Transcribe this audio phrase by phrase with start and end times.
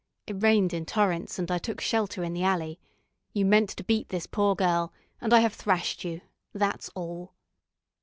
[0.25, 2.79] It rained in torrents, and I took shelter in the alley.
[3.33, 6.21] You meant to beat this poor girl, and I have thrashed you,
[6.55, 7.35] that's all."